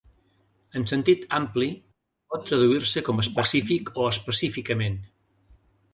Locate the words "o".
4.05-4.11